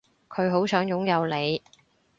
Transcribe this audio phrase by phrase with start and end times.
[0.29, 1.61] 佢好想擁有你